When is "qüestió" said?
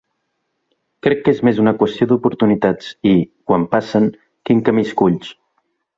1.83-2.07